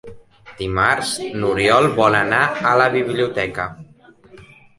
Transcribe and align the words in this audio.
Dimarts 0.61 1.11
n'Oriol 1.43 1.89
vol 1.99 2.17
anar 2.21 2.41
a 2.71 2.73
la 2.83 2.89
biblioteca. 2.97 3.69